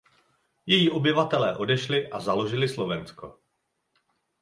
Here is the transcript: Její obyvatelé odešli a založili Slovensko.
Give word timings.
Její 0.65 0.89
obyvatelé 0.91 1.57
odešli 1.57 2.09
a 2.09 2.19
založili 2.19 2.69
Slovensko. 2.69 3.39